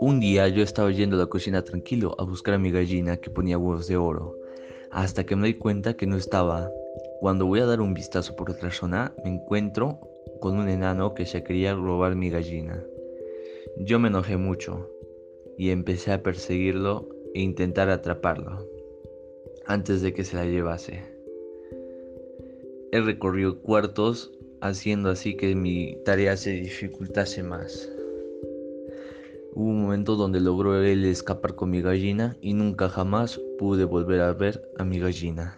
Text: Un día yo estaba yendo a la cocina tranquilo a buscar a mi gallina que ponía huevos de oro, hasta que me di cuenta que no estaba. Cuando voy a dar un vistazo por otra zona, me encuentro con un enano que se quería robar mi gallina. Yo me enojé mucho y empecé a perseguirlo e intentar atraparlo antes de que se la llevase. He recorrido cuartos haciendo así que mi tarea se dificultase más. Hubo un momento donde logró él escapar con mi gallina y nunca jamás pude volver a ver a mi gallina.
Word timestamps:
Un 0.00 0.20
día 0.20 0.48
yo 0.48 0.62
estaba 0.62 0.90
yendo 0.90 1.16
a 1.16 1.20
la 1.20 1.26
cocina 1.26 1.62
tranquilo 1.62 2.14
a 2.18 2.24
buscar 2.24 2.54
a 2.54 2.58
mi 2.58 2.70
gallina 2.70 3.16
que 3.16 3.30
ponía 3.30 3.58
huevos 3.58 3.86
de 3.88 3.96
oro, 3.96 4.38
hasta 4.90 5.24
que 5.24 5.36
me 5.36 5.48
di 5.48 5.54
cuenta 5.54 5.94
que 5.94 6.06
no 6.06 6.16
estaba. 6.16 6.70
Cuando 7.20 7.46
voy 7.46 7.60
a 7.60 7.66
dar 7.66 7.80
un 7.80 7.94
vistazo 7.94 8.34
por 8.36 8.50
otra 8.50 8.70
zona, 8.70 9.14
me 9.24 9.30
encuentro 9.30 10.00
con 10.40 10.56
un 10.58 10.68
enano 10.68 11.14
que 11.14 11.26
se 11.26 11.42
quería 11.42 11.74
robar 11.74 12.16
mi 12.16 12.30
gallina. 12.30 12.84
Yo 13.78 13.98
me 13.98 14.08
enojé 14.08 14.36
mucho 14.36 14.90
y 15.58 15.70
empecé 15.70 16.12
a 16.12 16.22
perseguirlo 16.22 17.08
e 17.34 17.40
intentar 17.40 17.90
atraparlo 17.90 18.66
antes 19.66 20.02
de 20.02 20.12
que 20.12 20.24
se 20.24 20.36
la 20.36 20.44
llevase. 20.44 21.02
He 22.92 23.00
recorrido 23.00 23.60
cuartos 23.60 24.35
haciendo 24.68 25.10
así 25.10 25.36
que 25.36 25.54
mi 25.54 25.96
tarea 26.04 26.36
se 26.36 26.50
dificultase 26.50 27.42
más. 27.42 27.90
Hubo 29.54 29.70
un 29.70 29.82
momento 29.82 30.16
donde 30.16 30.40
logró 30.40 30.82
él 30.82 31.04
escapar 31.04 31.54
con 31.54 31.70
mi 31.70 31.80
gallina 31.80 32.36
y 32.40 32.52
nunca 32.52 32.88
jamás 32.88 33.40
pude 33.58 33.84
volver 33.84 34.20
a 34.20 34.32
ver 34.32 34.68
a 34.78 34.84
mi 34.84 34.98
gallina. 34.98 35.56